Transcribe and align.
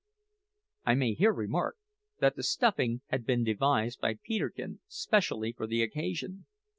I 0.83 0.95
may 0.95 1.13
here 1.13 1.31
remark 1.31 1.77
that 2.21 2.35
the 2.35 2.41
stuffing 2.41 3.01
had 3.09 3.23
been 3.23 3.43
devised 3.43 4.01
by 4.01 4.15
Peterkin 4.15 4.79
specially 4.87 5.53
for 5.53 5.67
the 5.67 5.83
occasion. 5.83 6.47